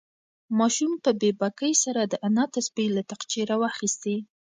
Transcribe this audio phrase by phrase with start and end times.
[0.57, 4.15] ماشوم په بې باکۍ سره د انا تسبیح له تاقچې راوخیستې.